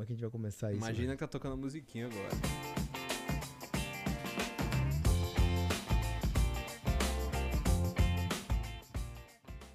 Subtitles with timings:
[0.00, 0.78] Como é que a gente vai começar isso?
[0.78, 1.18] Imagina velho?
[1.18, 2.30] que tá tocando musiquinha agora.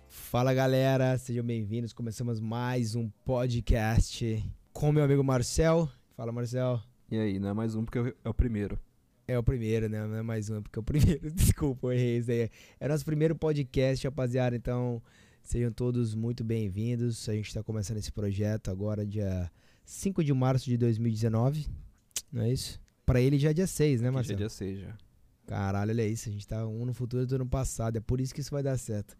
[0.09, 1.93] Fala galera, sejam bem-vindos.
[1.93, 4.43] Começamos mais um podcast
[4.73, 5.87] com meu amigo Marcel.
[6.17, 6.81] Fala Marcel.
[7.11, 8.79] E aí, não é mais um porque é o primeiro.
[9.27, 10.07] É o primeiro, né?
[10.07, 11.29] Não é mais um, porque é o primeiro.
[11.29, 12.49] Desculpa, eu errei isso aí.
[12.79, 14.55] É o nosso primeiro podcast, rapaziada.
[14.55, 15.03] Então,
[15.43, 17.29] sejam todos muito bem-vindos.
[17.29, 19.51] A gente tá começando esse projeto agora, dia
[19.85, 21.67] 5 de março de 2019.
[22.31, 22.79] Não é isso?
[23.05, 24.37] Pra ele já é dia 6, né, Que já é Marcelo?
[24.37, 24.97] dia 6 já.
[25.45, 26.27] Caralho, olha isso.
[26.27, 27.97] A gente tá um no futuro e outro no passado.
[27.97, 29.15] É por isso que isso vai dar certo.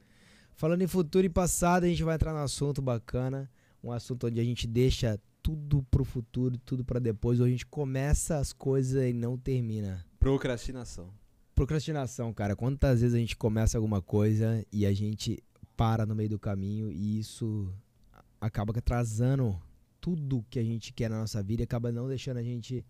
[0.56, 3.50] Falando em futuro e passado, a gente vai entrar num assunto bacana.
[3.84, 7.40] Um assunto onde a gente deixa tudo pro futuro, tudo pra depois.
[7.40, 10.04] Ou a gente começa as coisas e não termina.
[10.20, 11.14] Procrastinação.
[11.54, 12.56] Procrastinação, cara.
[12.56, 15.44] Quantas vezes a gente começa alguma coisa e a gente
[15.78, 17.72] para no meio do caminho e isso
[18.42, 19.62] acaba atrasando
[20.06, 22.86] tudo que a gente quer na nossa vida e acaba não deixando a gente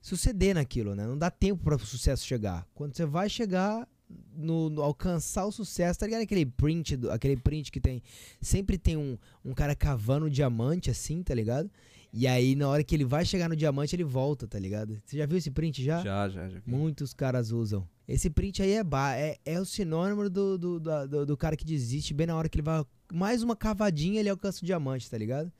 [0.00, 1.06] suceder naquilo, né?
[1.06, 2.66] Não dá tempo para o sucesso chegar.
[2.74, 3.88] Quando você vai chegar
[4.34, 6.22] no, no alcançar o sucesso, tá ligado?
[6.22, 8.02] Aquele print, do- aquele print que tem.
[8.40, 11.70] Sempre tem um, um cara cavando diamante assim, tá ligado?
[12.12, 15.00] E aí, na hora que ele vai chegar no diamante, ele volta, tá ligado?
[15.06, 16.02] Você já viu esse print já?
[16.02, 16.58] Já, já, já.
[16.58, 16.62] vi.
[16.70, 17.88] Muitos caras usam.
[18.06, 21.56] Esse print aí é, ba é, é o sinônimo do, do, da- do, do cara
[21.56, 22.84] que desiste bem na hora que ele vai.
[23.12, 25.50] Mais uma cavadinha ele alcança o diamante, tá ligado?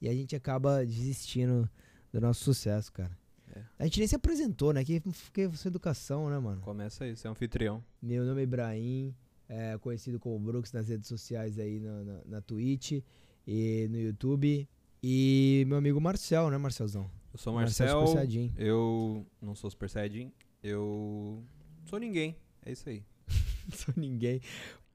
[0.00, 1.68] E a gente acaba desistindo
[2.12, 3.16] do nosso sucesso, cara.
[3.54, 3.62] É.
[3.78, 4.84] A gente nem se apresentou, né?
[4.84, 5.00] Que,
[5.32, 6.60] que é educação, né, mano?
[6.62, 7.84] Começa aí, você é anfitrião.
[8.00, 9.14] Meu nome é Ibrahim,
[9.48, 13.02] é, conhecido como Brooks nas redes sociais aí na, na, na Twitch
[13.46, 14.68] e no YouTube.
[15.02, 17.10] E meu amigo Marcel, né, Marcelzão?
[17.32, 18.50] Eu sou Marcel Marcel.
[18.56, 20.32] Eu não sou Super Saiyajin.
[20.62, 21.42] Eu
[21.84, 22.36] sou ninguém.
[22.64, 23.02] É isso aí.
[23.72, 24.40] Sou ninguém.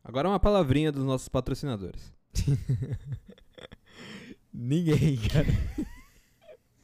[0.04, 2.14] Agora uma palavrinha dos nossos patrocinadores.
[4.58, 5.48] Ninguém, cara.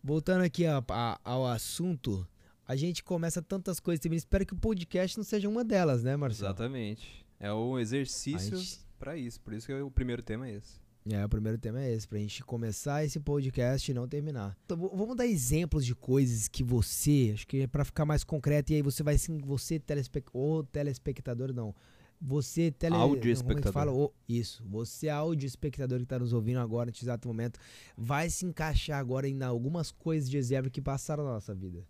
[0.04, 2.28] Voltando aqui a- a- ao assunto,
[2.68, 4.18] a gente começa tantas coisas também.
[4.18, 6.48] Espero que o podcast não seja uma delas, né, Marcelo?
[6.50, 7.26] Exatamente.
[7.40, 9.40] É um exercício gente- pra isso.
[9.42, 10.82] Por isso que o primeiro tema é esse.
[11.10, 14.56] É, o primeiro tema é esse, pra gente começar esse podcast e não terminar.
[14.66, 18.72] Então, vamos dar exemplos de coisas que você, acho que é pra ficar mais concreto,
[18.72, 21.74] e aí você vai sim, você telespec ou telespectador, não.
[22.22, 22.94] Você tele...
[22.94, 23.74] Áudio como é que espectador.
[23.74, 23.92] Fala?
[23.92, 27.60] Ô, isso, você áudio espectador que tá nos ouvindo agora, nesse exato momento,
[27.98, 31.84] vai se encaixar agora em algumas coisas de exemplo que passaram na nossa vida.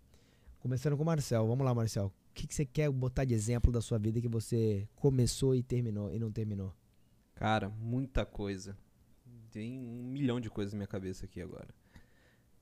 [0.58, 2.06] Começando com o Marcel, vamos lá, Marcel.
[2.06, 5.62] O que, que você quer botar de exemplo da sua vida que você começou e
[5.62, 6.74] terminou e não terminou?
[7.34, 8.74] Cara, muita coisa.
[9.50, 11.68] Tem um milhão de coisas na minha cabeça aqui agora.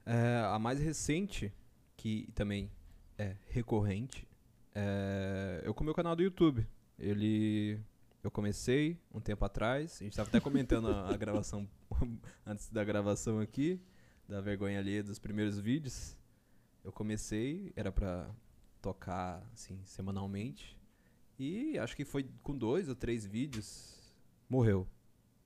[0.05, 1.53] É, a mais recente,
[1.97, 2.69] que também
[3.17, 4.27] é recorrente,
[4.75, 6.67] é eu com o meu canal do YouTube.
[7.00, 7.81] Ele.
[8.22, 11.66] Eu comecei um tempo atrás, a gente tava até comentando a, a gravação
[12.44, 13.81] antes da gravação aqui,
[14.28, 16.16] da vergonha ali dos primeiros vídeos.
[16.84, 18.31] Eu comecei, era pra
[18.83, 20.78] tocar assim, semanalmente.
[21.39, 23.99] E acho que foi com dois ou três vídeos.
[24.49, 24.87] Morreu.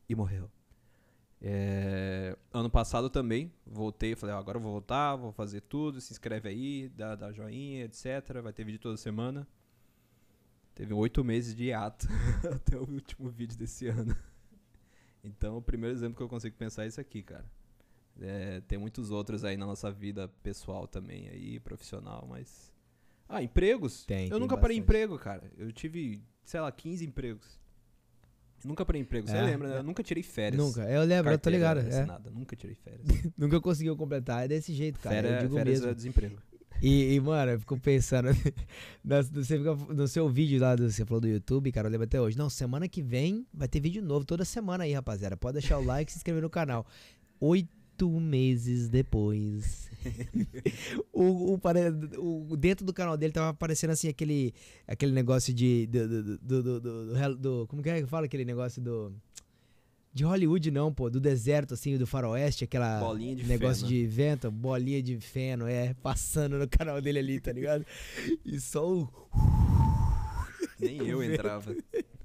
[0.08, 0.50] E morreu.
[1.40, 6.12] É, ano passado também, voltei, falei, "Ah, agora eu vou voltar, vou fazer tudo, se
[6.12, 8.40] inscreve aí, dá, dá joinha, etc.
[8.42, 9.46] Vai ter vídeo toda semana.
[10.74, 12.06] Teve oito meses de hiato
[12.52, 14.16] até o último vídeo desse ano.
[15.22, 17.44] Então, o primeiro exemplo que eu consigo pensar é esse aqui, cara.
[18.20, 22.72] É, tem muitos outros aí na nossa vida pessoal também, aí, profissional, mas.
[23.28, 24.04] Ah, empregos?
[24.04, 25.50] Tem, eu tem nunca parei emprego, cara.
[25.56, 27.58] Eu tive, sei lá, 15 empregos.
[28.64, 29.74] Nunca parei emprego, você É, lembra, né?
[29.76, 29.78] é.
[29.78, 30.62] Eu nunca tirei férias.
[30.62, 31.80] Nunca, eu lembro, eu tô ligado.
[31.80, 31.88] É.
[31.88, 33.06] assinada, Nunca tirei férias.
[33.36, 35.16] Nunca conseguiu completar, é desse jeito, cara.
[35.16, 35.90] Férias, eu digo férias mesmo.
[35.90, 36.42] é desemprego.
[36.86, 38.28] E, e, mano, eu fico pensando.
[39.02, 42.04] na- você fica- no seu vídeo lá, do, você falou do YouTube, cara, eu lembro
[42.04, 42.36] até hoje.
[42.36, 45.34] Não, semana que vem vai ter vídeo novo, toda semana aí, rapaziada.
[45.34, 46.86] Pode deixar o like e se inscrever no canal.
[47.40, 49.88] Oito meses depois.
[51.10, 51.60] o, o,
[52.52, 54.52] o- dentro do canal dele tava aparecendo assim aquele,
[54.86, 55.86] aquele negócio de.
[55.86, 58.82] Do, do, do, do, do- do hel- do- como que é que fala aquele negócio
[58.82, 59.10] do.
[60.14, 64.00] De Hollywood, não, pô, do deserto, assim, do faroeste, aquela Bolinha de negócio feno.
[64.00, 67.84] de vento, bolinha de feno, é, passando no canal dele ali, tá ligado?
[68.44, 69.08] E só o.
[70.78, 71.74] Nem eu entrava.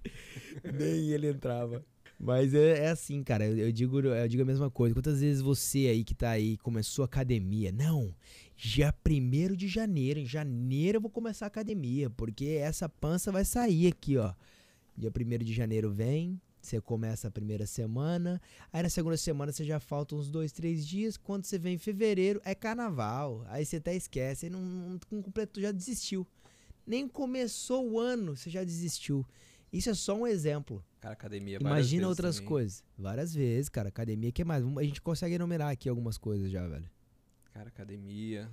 [0.71, 1.83] Nem ele entrava.
[2.19, 3.47] Mas é, é assim, cara.
[3.47, 4.93] Eu, eu digo, eu digo a mesma coisa.
[4.93, 7.71] Quantas vezes você aí que tá aí começou academia?
[7.71, 8.13] Não.
[8.55, 10.19] Já primeiro de janeiro.
[10.19, 12.09] Em janeiro eu vou começar a academia.
[12.09, 14.33] Porque essa pança vai sair aqui, ó.
[14.97, 16.39] Dia primeiro de janeiro vem.
[16.61, 18.41] Você começa a primeira semana.
[18.71, 21.17] Aí na segunda semana você já falta uns dois, três dias.
[21.17, 23.43] Quando você vem em fevereiro, é carnaval.
[23.47, 24.45] Aí você até esquece.
[24.45, 26.27] Aí não, não, não completou, já desistiu.
[26.85, 29.25] Nem começou o ano, você já desistiu.
[29.71, 30.83] Isso é só um exemplo.
[30.99, 32.49] Cara, academia várias Imagina outras também.
[32.49, 32.83] coisas.
[32.97, 33.89] Várias vezes, cara.
[33.89, 34.63] Academia, que mais?
[34.65, 36.89] A gente consegue enumerar aqui algumas coisas já, velho.
[37.53, 38.51] Cara, academia.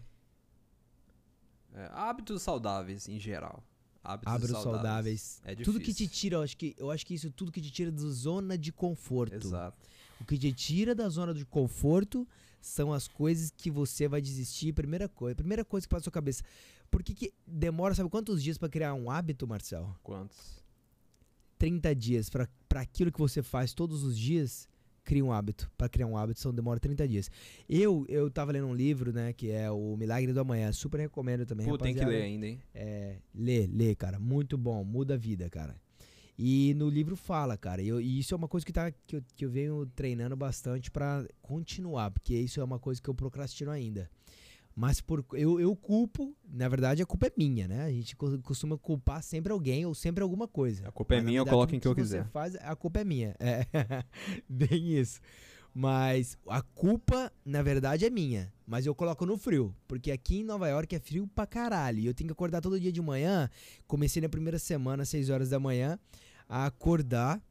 [1.75, 3.65] É, hábitos saudáveis em geral.
[4.07, 5.21] Hábitos, Hábitos saudáveis.
[5.21, 5.41] saudáveis.
[5.45, 6.09] É tudo que te difícil.
[6.09, 8.73] tira, eu acho que, eu acho que isso tudo que te tira da zona de
[8.73, 9.35] conforto.
[9.35, 9.77] Exato.
[10.21, 12.27] O que te tira da zona de conforto
[12.61, 14.73] são as coisas que você vai desistir.
[14.73, 16.43] Primeira coisa, primeira coisa que passa na sua cabeça.
[16.91, 19.95] Por que, que demora, sabe quantos dias pra criar um hábito, Marcel?
[20.03, 20.65] Quantos?
[21.59, 24.69] 30 dias pra aquilo que você faz todos os dias,
[25.07, 25.71] cria um hábito.
[25.79, 27.31] Pra criar um hábito são demora 30 dias.
[27.69, 31.47] Eu eu tava lendo um livro, né, que é o Milagre do Amanhã, super recomendo
[31.47, 32.23] também, Pô, tem que rapaziada.
[32.25, 32.61] ler ainda, hein?
[32.75, 34.19] É, lê, lê, cara.
[34.19, 35.75] Muito bom, muda a vida, cara.
[36.39, 39.17] E no livro fala, cara, e, eu- e isso é uma coisa que, tá, que,
[39.17, 43.15] eu, que eu venho treinando bastante pra continuar, porque isso é uma coisa que eu
[43.15, 44.11] procrastino ainda.
[44.79, 47.85] Mas por, eu, eu culpo, na verdade a culpa é minha, né?
[47.85, 50.87] A gente co- costuma culpar sempre alguém ou sempre alguma coisa.
[50.87, 52.27] A culpa é Mas, minha, eu verdade, coloco tudo em que eu você quiser.
[52.29, 53.35] Faz, a culpa é minha.
[53.41, 53.65] É,
[54.47, 55.19] bem isso.
[55.75, 58.53] Mas a culpa, na verdade, é minha.
[58.67, 59.75] Mas eu coloco no frio.
[59.89, 61.99] Porque aqui em Nova York é frio pra caralho.
[61.99, 63.49] E eu tenho que acordar todo dia de manhã.
[63.87, 65.99] Comecei na primeira semana, às 6 horas da manhã,
[66.49, 67.43] a acordar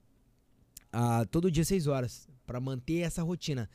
[0.92, 2.28] a, todo dia às 6 horas.
[2.46, 3.68] Pra manter essa rotina.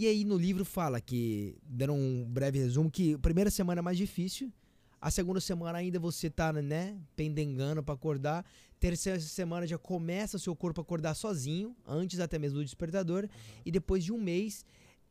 [0.00, 3.82] E aí no livro fala que, dando um breve resumo, que a primeira semana é
[3.82, 4.50] mais difícil.
[4.98, 8.42] A segunda semana ainda você tá, né, pendengando pra acordar.
[8.78, 13.28] Terceira semana já começa o seu corpo a acordar sozinho, antes até mesmo do despertador.
[13.62, 14.64] E depois de um mês,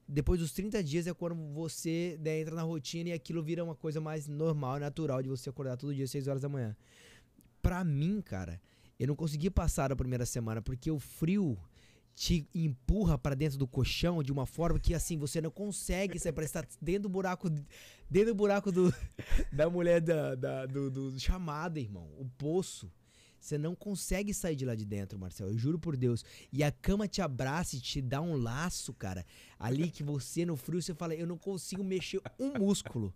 [0.08, 3.76] depois dos 30 dias, é quando você né, entra na rotina e aquilo vira uma
[3.76, 6.76] coisa mais normal, natural de você acordar todo dia às 6 horas da manhã.
[7.62, 8.60] Pra mim, cara,
[9.00, 11.60] eu não consegui passar a primeira semana porque o frio
[12.20, 16.34] te empurra pra dentro do colchão de uma forma que assim você não consegue sair,
[16.34, 17.50] que tá dentro do buraco
[18.12, 18.94] dentro do buraco do,
[19.54, 22.92] da mulher da, da- do, do chamado, irmão, o poço.
[23.40, 25.48] Você não consegue sair de lá de dentro, Marcel.
[25.48, 26.26] Eu juro por Deus.
[26.52, 29.26] E a cama te abraça e te dá um laço, cara.
[29.58, 33.16] Ali que você, no frio, você fala, eu não consigo mexer um músculo.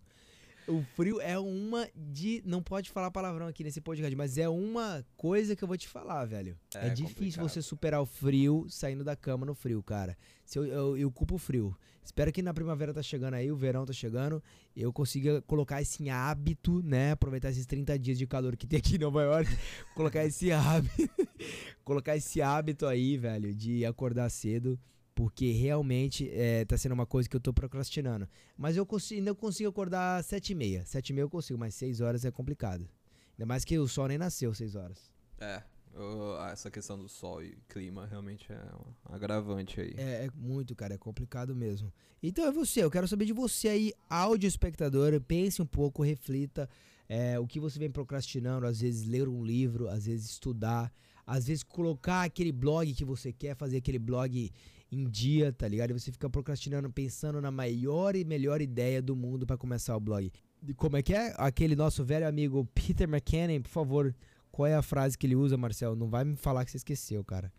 [0.66, 2.42] O frio é uma de.
[2.44, 5.88] Não pode falar palavrão aqui nesse podcast, mas é uma coisa que eu vou te
[5.88, 6.56] falar, velho.
[6.74, 7.48] É, É difícil complicado.
[7.48, 10.16] você superar o frio saindo da cama no frio, cara.
[10.44, 11.76] Se eu, eu, eu culpo o frio.
[12.04, 14.42] Espero que na primavera tá chegando aí, o verão tá chegando,
[14.76, 17.12] eu consiga colocar esse hábito, né?
[17.12, 19.48] Aproveitar esses 30 dias de calor que tem aqui em Nova York,
[19.96, 21.08] colocar esse hábito,
[21.82, 24.78] colocar esse hábito aí, velho, de acordar cedo,
[25.14, 28.28] porque realmente é, tá sendo uma coisa que eu tô procrastinando.
[28.56, 30.84] Mas eu consigo, ainda consigo acordar às 7 e meia.
[30.84, 32.88] 7 e meia eu consigo, mas 6 horas é complicado.
[33.32, 35.12] Ainda mais que o sol nem nasceu 6 horas.
[35.38, 35.62] É,
[35.94, 38.60] eu- essa questão do sol e clima realmente é
[39.08, 39.94] um agravante aí.
[39.96, 41.92] É, é muito, cara, é complicado mesmo.
[42.22, 46.68] Então é você, eu quero saber de você aí, áudio espectador, pense um pouco, reflita
[47.08, 50.92] é, o que você vem procrastinando, às vezes ler um livro, às vezes estudar,
[51.26, 54.50] às vezes colocar aquele blog que você quer, fazer aquele blog
[54.94, 55.90] em dia, tá ligado?
[55.90, 60.00] E você fica procrastinando, pensando na maior e melhor ideia do mundo pra começar o
[60.00, 60.30] blog.
[60.76, 61.34] Como é que é?
[61.36, 64.14] Aquele nosso velho amigo Peter McKinnon, por favor,
[64.50, 65.94] qual é a frase que ele usa, Marcel?
[65.94, 67.52] Não vai me falar que você esqueceu, cara.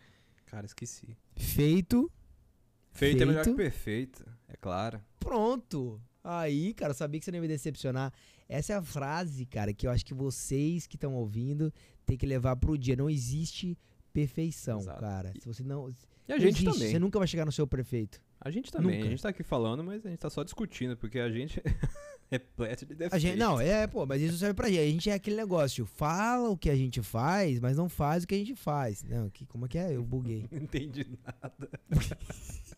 [0.45, 1.15] Cara, esqueci.
[1.35, 2.09] Feito,
[2.91, 3.57] Feito, é melhor que Feito.
[3.57, 5.01] perfeito, é claro.
[5.19, 6.01] Pronto.
[6.23, 8.11] Aí, cara, eu sabia que você não ia me decepcionar.
[8.47, 11.71] Essa é a frase, cara, que eu acho que vocês que estão ouvindo
[12.05, 12.95] tem que levar pro dia.
[12.95, 13.77] Não existe
[14.13, 14.99] perfeição, Exato.
[14.99, 15.33] cara.
[15.39, 15.91] Se você não.
[16.27, 16.91] E a gente existe, também.
[16.91, 18.19] Você nunca vai chegar no seu perfeito.
[18.41, 18.95] A gente também.
[18.95, 19.07] Nunca.
[19.07, 21.75] A gente tá aqui falando, mas a gente tá só discutindo, porque a gente é
[22.29, 23.15] repleto de defeitos.
[23.15, 24.79] A gente, não, é, pô, mas isso serve pra gente.
[24.79, 25.85] A gente é aquele negócio.
[25.85, 29.03] Fala o que a gente faz, mas não faz o que a gente faz.
[29.03, 29.95] Não, que, como é que é?
[29.95, 30.47] Eu buguei.
[30.51, 31.69] Não entendi nada.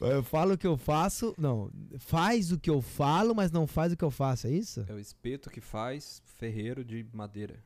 [0.00, 1.34] Eu falo o que eu faço.
[1.36, 4.84] Não, faz o que eu falo, mas não faz o que eu faço, é isso?
[4.88, 7.58] É o espeto que faz ferreiro de madeira.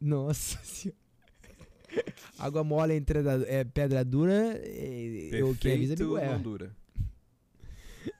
[0.00, 0.99] Nossa senhora.
[2.38, 6.32] Água mole entre é, pedra dura, é, eu que avisa é.
[6.32, 6.70] não dura.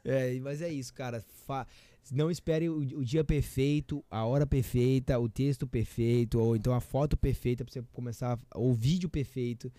[0.04, 0.38] é.
[0.40, 1.24] Mas é isso, cara.
[1.46, 1.66] Fa-
[2.10, 6.80] não espere o, o dia perfeito, a hora perfeita, o texto perfeito, ou então a
[6.80, 9.70] foto perfeita pra você começar, a- o vídeo perfeito.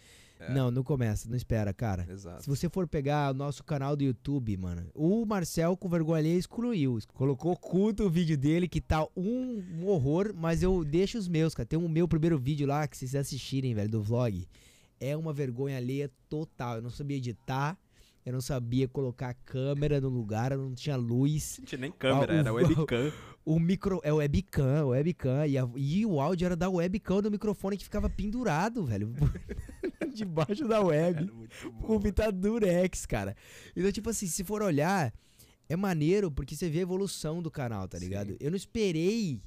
[0.42, 0.54] É.
[0.54, 2.06] Não, não começa, não espera, cara.
[2.10, 2.42] Exato.
[2.44, 6.38] Se você for pegar o nosso canal do YouTube, mano, o Marcel com vergonha alheia
[6.38, 6.98] excluiu.
[7.14, 11.54] Colocou oculto o vídeo dele, que tá um, um horror, mas eu deixo os meus,
[11.54, 11.66] cara.
[11.68, 14.48] Tem o meu primeiro vídeo lá, que vocês assistirem, velho, do vlog.
[15.00, 16.76] É uma vergonha alheia total.
[16.78, 17.78] Eu não sabia editar,
[18.26, 21.58] eu não sabia colocar a câmera no lugar, eu não tinha luz.
[21.60, 23.12] Não tinha nem câmera, Ah, o- era webcam.
[23.44, 24.00] O micro.
[24.04, 25.48] É o webcam, o webcam.
[25.48, 29.12] E, a- e o áudio era da webcam do microfone que ficava pendurado, velho.
[30.16, 31.72] Debaixo da web bom.
[31.82, 33.36] com fita durex, cara.
[33.76, 35.14] Então, tipo assim, se for olhar,
[35.70, 38.32] é maneiro porque você vê a evolução do canal, tá ligado?
[38.32, 38.38] Sim.
[38.40, 39.42] Eu não esperei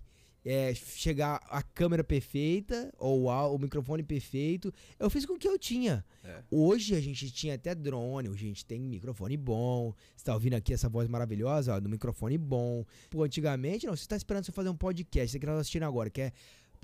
[0.47, 4.73] é, chegar a câmera perfeita ou o, au- o microfone perfeito.
[4.99, 6.05] Eu fiz com o que eu tinha.
[6.23, 6.43] É.
[6.51, 9.95] Hoje a gente tinha até drone, hoje a gente tem microfone bom.
[10.15, 12.85] Você tá ouvindo aqui essa voz maravilhosa, ó, no microfone bom.
[13.09, 16.11] Pô, antigamente, não, você tá esperando você fazer um podcast, você que tá assistindo agora,
[16.11, 16.33] que é,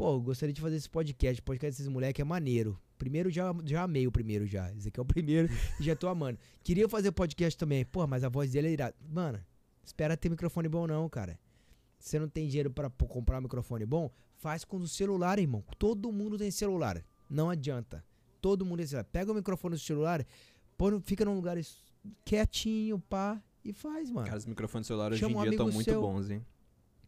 [0.01, 2.81] pô, gostaria de fazer esse podcast, podcast desses moleques é maneiro.
[2.97, 4.73] Primeiro já, já amei o primeiro já.
[4.73, 5.47] Esse aqui é o primeiro
[5.79, 6.39] e já tô amando.
[6.65, 8.95] Queria fazer podcast também, pô, mas a voz dele é irada.
[9.07, 9.39] Mano,
[9.85, 11.39] espera ter microfone bom não, cara.
[11.99, 14.11] Você não tem dinheiro pra pô, comprar um microfone bom?
[14.37, 15.63] Faz com o celular, irmão.
[15.79, 17.05] Todo mundo tem celular.
[17.29, 18.03] Não adianta.
[18.41, 19.05] Todo mundo tem celular.
[19.05, 20.27] Pega o microfone do celular,
[20.79, 21.59] põe, fica num lugar
[22.25, 24.27] quietinho, pá, e faz, mano.
[24.27, 26.43] Cara, os microfones celulares hoje Chama um em dia estão muito bons, hein?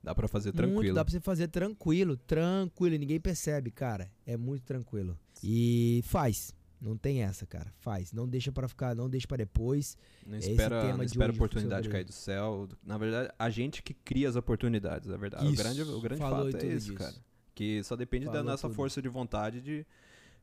[0.03, 0.95] Dá pra fazer Muito, tranquilo.
[0.95, 2.97] dá pra você fazer tranquilo, tranquilo.
[2.97, 4.11] Ninguém percebe, cara.
[4.27, 5.17] É muito tranquilo.
[5.43, 6.53] E faz.
[6.81, 7.73] Não tem essa, cara.
[7.79, 8.13] Faz.
[8.13, 9.97] Não deixa pra ficar, não deixa pra depois.
[10.27, 12.69] Não esse espera, tema não espera a oportunidade cair do céu.
[12.85, 15.47] Na verdade, a gente que cria as oportunidades, na verdade.
[15.47, 16.95] O Isso, grande, o grande falou fato é isso, disso.
[16.99, 17.15] cara.
[17.55, 18.75] Que só depende da Falou nossa tudo.
[18.75, 19.87] força de vontade de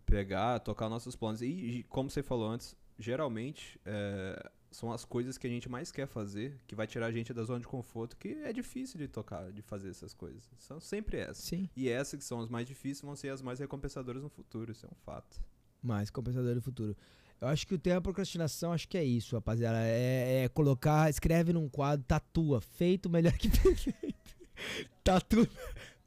[0.05, 1.41] pegar, tocar nossos planos.
[1.41, 5.91] E, e como você falou antes, geralmente é, são as coisas que a gente mais
[5.91, 9.07] quer fazer, que vai tirar a gente da zona de conforto, que é difícil de
[9.07, 10.49] tocar, de fazer essas coisas.
[10.57, 11.43] São sempre essas.
[11.43, 11.69] Sim.
[11.75, 14.85] E essas que são as mais difíceis vão ser as mais recompensadoras no futuro, isso
[14.85, 15.41] é um fato.
[15.81, 16.95] Mais compensador do futuro.
[17.41, 19.79] Eu acho que o tema procrastinação, acho que é isso, rapaziada.
[19.81, 22.59] É, é colocar, escreve num quadro, tatua.
[22.59, 24.35] Feito melhor que perfeito.
[25.03, 25.47] tatua,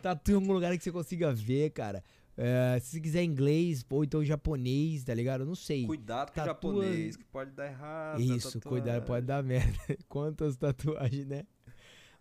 [0.00, 2.04] tatua em algum lugar que você consiga ver, cara.
[2.36, 5.42] É, se quiser inglês ou então japonês, tá ligado?
[5.42, 5.86] Eu não sei.
[5.86, 8.20] Cuidado com o japonês, que pode dar errado.
[8.20, 9.78] Isso, cuidado, pode dar merda.
[10.08, 11.44] Quantas tatuagens, né?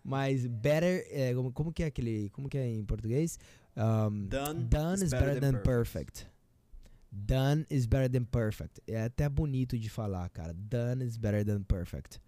[0.04, 3.38] Mas better, é, como, como que é aquele, como que é em português?
[3.76, 6.26] Um, Done, Done is better than perfect.
[7.10, 8.80] Done is better than perfect.
[8.86, 10.52] É até bonito de falar, cara.
[10.52, 12.20] Done is better than perfect.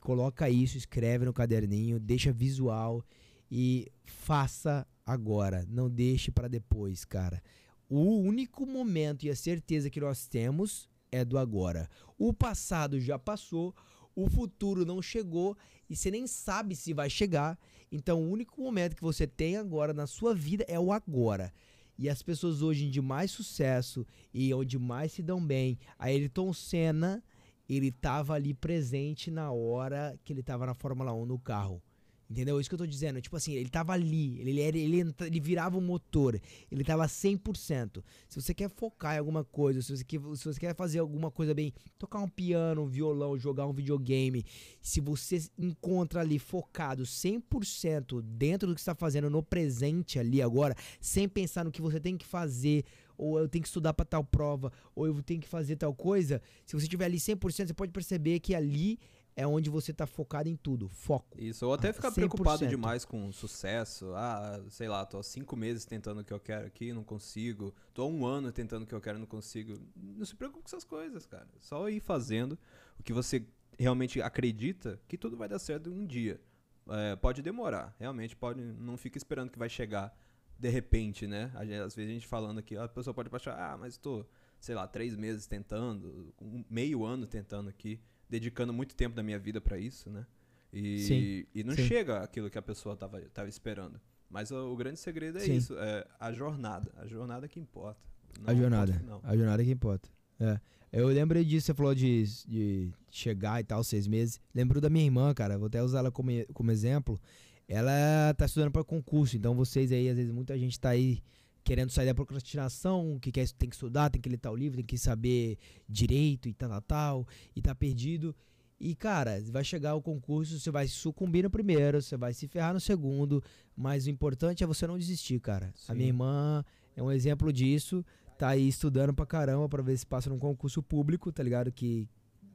[0.00, 3.04] Coloca isso, escreve no caderninho, deixa visual
[3.50, 5.66] e faça agora.
[5.68, 7.42] Não deixe para depois, cara.
[7.88, 11.88] O único momento e a certeza que nós temos é do agora.
[12.18, 13.74] O passado já passou,
[14.14, 15.56] o futuro não chegou
[15.88, 17.58] e você nem sabe se vai chegar.
[17.90, 21.52] Então, o único momento que você tem agora na sua vida é o agora.
[21.98, 26.52] E as pessoas hoje de mais sucesso e onde mais se dão bem, a Ayrton
[26.52, 27.24] Senna,
[27.66, 31.82] ele tava ali presente na hora que ele tava na Fórmula 1 no carro.
[32.30, 32.60] Entendeu?
[32.60, 33.22] Isso que eu tô dizendo.
[33.22, 36.38] Tipo assim, ele tava ali, ele, era, ele, ele virava o motor,
[36.70, 38.04] ele tava 100%.
[38.28, 41.30] Se você quer focar em alguma coisa, se você, quer, se você quer fazer alguma
[41.30, 44.44] coisa bem, tocar um piano, um violão, jogar um videogame,
[44.82, 50.74] se você encontra ali focado 100% dentro do que está fazendo no presente ali agora,
[51.00, 52.84] sem pensar no que você tem que fazer,
[53.16, 56.42] ou eu tenho que estudar para tal prova, ou eu tenho que fazer tal coisa,
[56.66, 58.98] se você estiver ali 100%, você pode perceber que ali
[59.38, 61.40] é onde você tá focado em tudo, foco.
[61.40, 62.68] Isso, ou até ficar preocupado 100%.
[62.68, 64.12] demais com sucesso.
[64.16, 67.72] Ah, sei lá, tô há cinco meses tentando o que eu quero aqui, não consigo.
[67.94, 69.78] Tô há um ano tentando o que eu quero, não consigo.
[69.94, 71.46] Não se preocupe com essas coisas, cara.
[71.60, 72.58] Só ir fazendo
[72.98, 73.46] o que você
[73.78, 76.40] realmente acredita que tudo vai dar certo um dia.
[76.88, 78.60] É, pode demorar, realmente pode.
[78.60, 80.12] Não fica esperando que vai chegar
[80.58, 81.52] de repente, né?
[81.54, 84.26] Às vezes a gente falando aqui, a pessoa pode achar, ah, mas tô,
[84.58, 89.38] sei lá, três meses tentando, um meio ano tentando aqui, dedicando muito tempo da minha
[89.38, 90.26] vida pra isso, né?
[90.72, 91.86] E, Sim, e não sim.
[91.86, 94.00] chega aquilo que a pessoa tava, tava esperando.
[94.28, 95.56] Mas o, o grande segredo é Sim.
[95.56, 96.92] isso, é a jornada.
[96.96, 98.00] A jornada que importa.
[98.40, 98.92] não a jornada.
[98.92, 99.20] final.
[99.24, 100.08] A jornada que importa.
[100.38, 100.60] É.
[100.92, 104.40] Eu lembrei disso, você falou de, de chegar e tal, seis meses.
[104.54, 105.58] Lembro da minha irmã, cara.
[105.58, 107.20] Vou até usar ela como, como exemplo.
[107.66, 111.22] Ela tá estudando para concurso, então vocês aí, às vezes, muita gente tá aí
[111.68, 114.86] querendo sair da procrastinação, que quer, tem que estudar, tem que ler tal livro, tem
[114.86, 118.34] que saber direito e tal, tal, tal, e tá perdido.
[118.80, 122.72] E, cara, vai chegar o concurso, você vai sucumbir no primeiro, você vai se ferrar
[122.72, 123.44] no segundo,
[123.76, 125.74] mas o importante é você não desistir, cara.
[125.86, 125.94] A Sim.
[125.94, 126.64] minha irmã
[126.96, 128.02] é um exemplo disso,
[128.38, 131.70] tá aí estudando pra caramba pra ver se passa num concurso público, tá ligado?
[131.70, 132.08] Que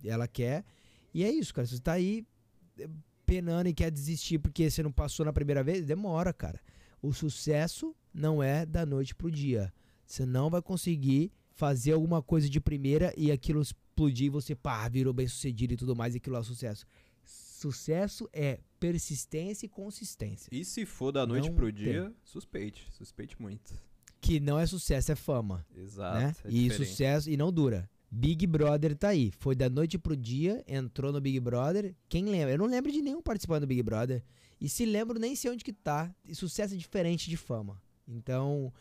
[0.04, 0.66] ela quer.
[1.14, 1.68] E é isso, cara.
[1.68, 2.26] Se você tá aí
[2.80, 2.90] eh,
[3.28, 6.60] penando e quer desistir porque você não passou na primeira vez, demora, cara.
[7.04, 9.74] O sucesso não é da noite pro dia.
[10.06, 14.88] Você não vai conseguir fazer alguma coisa de primeira e aquilo explodir e você, pá,
[14.88, 16.86] virou bem sucedido e tudo mais, e aquilo é sucesso.
[17.26, 20.50] Sucesso é persistência e consistência.
[20.52, 21.84] E se for da noite Não pro tem.
[21.84, 22.88] dia, suspeite.
[22.92, 23.74] Suspeite muito.
[24.22, 25.66] Que não é sucesso, é fama.
[25.76, 26.20] Exato.
[26.20, 26.36] né?
[26.46, 26.90] é e diferente.
[26.90, 27.90] sucesso e não dura.
[28.10, 29.32] Big Brother tá aí.
[29.40, 31.96] Foi da noite pro dia, entrou no Big Brother.
[32.08, 32.54] Quem lembra?
[32.54, 34.24] Eu não lembro de nenhum participante do Big Brother.
[34.60, 36.14] E se lembro, nem sei onde que tá.
[36.26, 37.82] E sucesso é diferente de fama.
[38.08, 38.72] Então,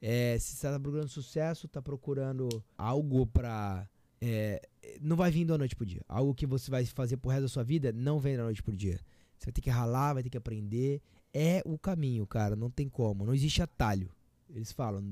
[0.00, 3.88] é, se você tá procurando sucesso, tá procurando algo pra.
[4.20, 4.60] é,
[5.00, 6.02] não vai vir da noite pro dia.
[6.08, 8.76] Algo que você vai fazer pro resto da sua vida, não vem da noite pro
[8.76, 9.00] dia.
[9.36, 11.00] Você vai ter que ralar, vai ter que aprender.
[11.32, 12.56] é o caminho, cara.
[12.56, 13.24] Não tem como.
[13.24, 14.10] Não existe atalho.
[14.48, 15.04] Eles falam,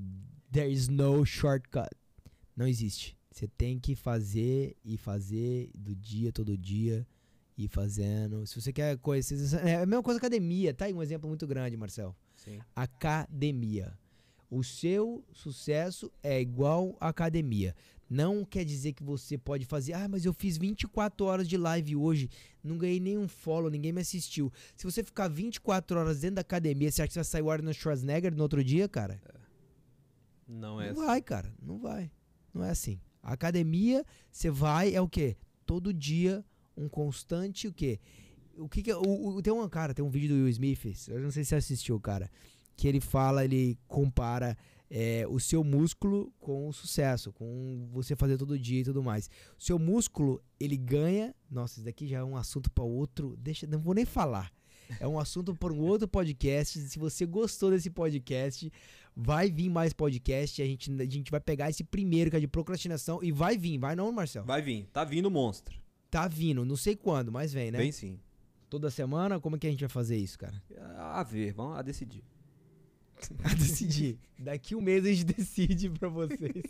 [0.51, 1.91] there is no shortcut.
[2.57, 3.17] Não existe.
[3.31, 7.07] Você tem que fazer e fazer do dia, todo dia,
[7.57, 8.47] e fazendo.
[8.47, 9.37] Se você quer conhecer.
[9.67, 10.75] É a mesma coisa academia.
[10.75, 12.15] Tá aí um exemplo muito grande, Marcel.
[12.35, 12.59] Sim.
[12.75, 13.99] Academia.
[14.51, 17.75] O seu sucesso é igual à academia.
[18.09, 21.97] Não quer dizer que você pode fazer, ah, mas eu fiz 24 horas de live
[21.97, 22.31] hoje,
[22.63, 24.53] não ganhei nenhum follow, ninguém me assistiu.
[24.77, 27.51] Se você ficar 24 horas dentro da academia, você acha que você vai sair o
[27.51, 29.21] Arnold Schwarzenegger no outro dia, cara?
[30.47, 31.07] Não é Não assim.
[31.07, 32.11] vai, cara, não vai.
[32.55, 33.01] Não é assim.
[33.21, 35.37] A academia, você vai, é o quê?
[35.67, 36.45] Todo dia,
[36.77, 37.99] um constante, o quê?
[38.59, 41.09] O que, que é- o, o- tem um cara, tem um vídeo do Will Smith,
[41.09, 42.31] eu não sei se você assistiu, cara,
[42.77, 44.57] que ele fala, ele compara
[44.91, 49.29] é, o seu músculo com o sucesso, com você fazer todo dia e tudo mais.
[49.59, 51.35] O seu músculo, ele ganha.
[51.51, 53.35] Nossa, isso daqui já é um assunto para outro.
[53.39, 54.53] Deixa, não vou nem falar.
[55.01, 56.79] É um assunto para um outro podcast.
[56.79, 58.71] Se você gostou desse podcast,
[59.17, 60.63] vai vir mais podcast.
[60.63, 63.79] A gente, a gente vai pegar esse primeiro que é de procrastinação e vai vir,
[63.79, 64.45] vai não, Marcel?
[64.45, 64.87] Vai vir.
[64.93, 65.75] Tá vindo monstro.
[66.11, 67.79] Tá vindo, não sei quando, mas vem, né?
[67.79, 68.19] Vem sim.
[68.69, 70.63] Toda semana, como é que a gente vai fazer isso, cara?
[70.99, 72.23] A ver, vamos a decidir.
[73.45, 74.19] A decidir.
[74.39, 76.63] Daqui um mês a gente decide pra vocês.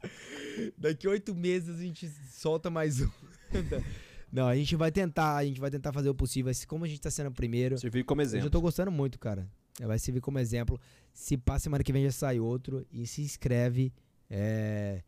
[0.76, 3.08] Daqui oito meses a gente solta mais um.
[4.30, 6.52] Não, a gente vai tentar, a gente vai tentar fazer o possível.
[6.68, 8.44] Como a gente tá sendo o primeiro, Servir como eu exemplo.
[8.44, 9.48] já tô gostando muito, cara.
[9.80, 10.78] É, Vai servir como exemplo.
[11.12, 13.92] Se passa semana que vem já sai outro e se inscreve.
[14.28, 15.02] É,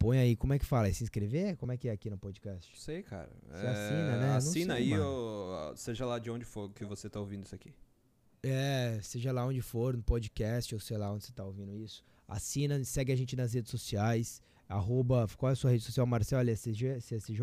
[0.00, 0.88] põe aí, como é que fala?
[0.88, 1.56] É se inscrever?
[1.58, 2.72] Como é que é aqui no podcast?
[2.72, 3.30] Não sei, cara.
[3.50, 4.26] Você assina, né?
[4.28, 7.54] Não Assina sei, aí, ó, seja lá de onde for que você tá ouvindo isso
[7.54, 7.72] aqui.
[8.42, 12.02] É, seja lá onde for, no podcast ou sei lá onde você tá ouvindo isso.
[12.26, 14.40] Assina, segue a gente nas redes sociais.
[14.66, 17.40] Arroba, qual é a sua rede social, Marcel LSG, CSJ?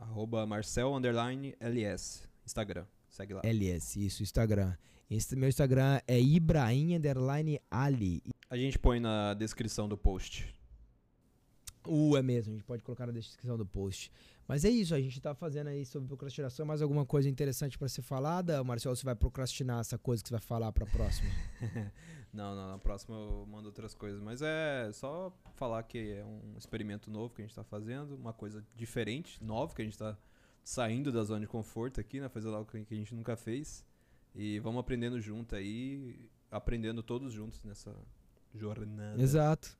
[0.00, 2.22] Arroba Marcel underline LS.
[2.44, 2.84] Instagram.
[3.08, 3.42] Segue lá.
[3.44, 4.74] LS, isso, Instagram.
[5.08, 8.22] Insta- meu Instagram é Ibrahim underline Ali.
[8.48, 10.52] A gente põe na descrição do post.
[11.86, 14.12] Uh, é mesmo, a gente pode colocar na descrição do post.
[14.46, 16.66] Mas é isso, a gente tá fazendo aí sobre procrastinação.
[16.66, 18.62] Mais alguma coisa interessante pra ser falada?
[18.64, 21.30] Marcel, você vai procrastinar essa coisa que você vai falar pra próxima?
[22.32, 24.20] Não, não, na próxima eu mando outras coisas.
[24.22, 28.32] Mas é só falar que é um experimento novo que a gente tá fazendo, uma
[28.32, 30.16] coisa diferente, nova, que a gente tá
[30.62, 32.28] saindo da zona de conforto aqui, né?
[32.28, 33.84] Fazer algo que a gente nunca fez.
[34.32, 37.92] E vamos aprendendo junto aí, aprendendo todos juntos nessa
[38.54, 39.20] jornada.
[39.20, 39.76] Exato.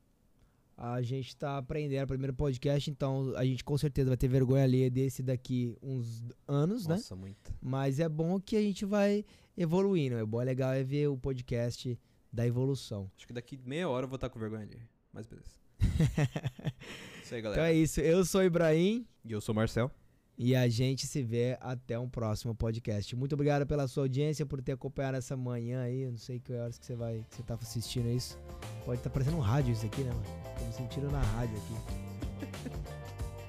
[0.82, 4.64] A gente tá aprendendo o primeiro podcast, então a gente com certeza vai ter vergonha
[4.64, 6.94] alheia desse daqui uns anos, né?
[6.94, 7.54] Nossa, muita.
[7.60, 9.22] Mas é bom que a gente vai
[9.54, 10.16] evoluindo.
[10.16, 12.00] É bom, é legal é ver o podcast
[12.32, 13.10] da evolução.
[13.14, 14.80] Acho que daqui meia hora eu vou estar com vergonha ali.
[15.12, 15.50] Mas beleza.
[17.22, 17.70] Isso aí, Então galera.
[17.70, 18.00] é isso.
[18.00, 19.90] Eu sou o Ibrahim E eu sou o Marcel.
[20.38, 23.14] e a gente se vê até um próximo podcast.
[23.14, 26.02] Muito obrigado pela sua audiência, por ter acompanhado essa manhã aí.
[26.02, 28.38] Eu não sei que horas que você vai, que você tá assistindo isso.
[28.86, 30.59] Pode estar parecendo um rádio isso aqui, né, mano?
[30.80, 32.48] Sentindo na rádio aqui.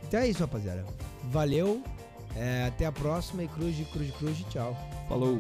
[0.04, 0.86] Então é isso, rapaziada.
[1.32, 1.82] Valeu.
[2.36, 4.76] é, até a próxima e cruz, cruz, cruz, tchau.
[5.08, 5.40] Falou!